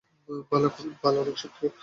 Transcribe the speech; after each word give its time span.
বাল 1.01 1.15
অনেক 1.21 1.35
শক্ত। 1.37 1.61